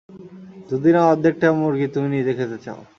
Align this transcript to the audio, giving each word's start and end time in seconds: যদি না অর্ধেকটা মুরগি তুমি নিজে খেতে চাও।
যদি 0.69 0.89
না 0.95 1.01
অর্ধেকটা 1.11 1.47
মুরগি 1.59 1.87
তুমি 1.93 2.07
নিজে 2.15 2.31
খেতে 2.37 2.57
চাও। 2.65 2.81